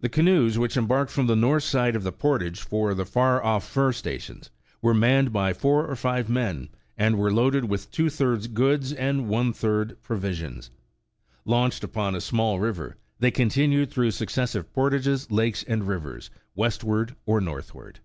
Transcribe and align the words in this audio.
The 0.00 0.08
canoes 0.08 0.58
which 0.58 0.78
embarked 0.78 1.12
from 1.12 1.26
the 1.26 1.36
north 1.36 1.62
side 1.64 1.94
of 1.94 2.04
the 2.04 2.10
portage 2.10 2.60
for 2.60 2.94
the 2.94 3.04
far 3.04 3.44
off 3.44 3.68
fur 3.68 3.92
stations, 3.92 4.48
were 4.80 4.94
manned 4.94 5.30
by 5.30 5.52
four 5.52 5.86
or 5.86 5.94
five 5.94 6.30
men, 6.30 6.70
and 6.96 7.18
were 7.18 7.30
loaded 7.30 7.66
with 7.66 7.90
two 7.90 8.08
thirds 8.08 8.46
goods 8.46 8.94
and 8.94 9.28
one 9.28 9.52
third 9.52 9.98
provisions. 10.02 10.70
Launched 11.44 11.84
upon 11.84 12.14
a 12.14 12.20
small 12.22 12.60
river, 12.60 12.96
they 13.18 13.30
continued 13.30 13.90
through 13.90 14.12
successive 14.12 14.72
portages, 14.72 15.30
lakes 15.30 15.62
and 15.64 15.86
rivers, 15.86 16.30
westward 16.54 17.14
or 17.26 17.38
northward. 17.38 18.00